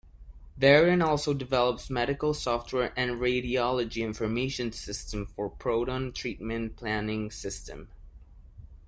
Varian 0.57 0.99
also 1.03 1.31
develops 1.31 1.91
medical 1.91 2.33
software 2.33 2.91
and 2.97 3.19
radiology 3.21 4.01
information 4.03 4.71
system 4.71 5.27
for 5.27 5.47
proton 5.47 6.11
treatment-planning 6.11 7.29
system. 7.29 7.87